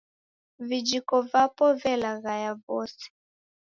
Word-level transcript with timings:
Vijiko 0.69 1.19
vapo 1.33 1.69
velaghaya 1.83 2.53
vose 2.65 3.05